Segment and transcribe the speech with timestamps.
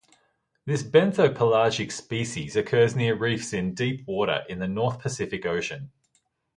[0.65, 5.91] This benthopelagic species occurs near reefs in deep water in the North Pacific Ocean.